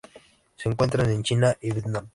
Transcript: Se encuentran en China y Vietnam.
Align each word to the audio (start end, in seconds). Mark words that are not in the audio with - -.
Se 0.55 0.67
encuentran 0.67 1.11
en 1.11 1.21
China 1.21 1.55
y 1.61 1.73
Vietnam. 1.73 2.07